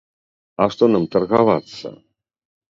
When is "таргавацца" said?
1.17-1.95